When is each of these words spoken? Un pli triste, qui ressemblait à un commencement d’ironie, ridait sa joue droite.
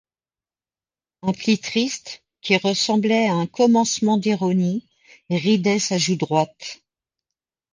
Un 1.21 1.31
pli 1.31 1.59
triste, 1.59 2.23
qui 2.41 2.57
ressemblait 2.57 3.27
à 3.27 3.35
un 3.35 3.45
commencement 3.45 4.17
d’ironie, 4.17 4.89
ridait 5.29 5.77
sa 5.77 5.99
joue 5.99 6.15
droite. 6.15 6.81